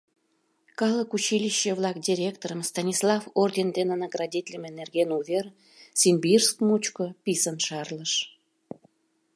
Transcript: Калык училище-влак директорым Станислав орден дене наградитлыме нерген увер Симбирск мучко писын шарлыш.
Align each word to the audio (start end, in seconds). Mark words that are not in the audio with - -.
Калык 0.79 1.09
училище-влак 1.19 1.97
директорым 2.09 2.61
Станислав 2.69 3.23
орден 3.43 3.69
дене 3.77 3.95
наградитлыме 4.03 4.69
нерген 4.79 5.09
увер 5.17 5.45
Симбирск 6.01 6.55
мучко 6.67 7.05
писын 7.23 7.57
шарлыш. 7.65 8.13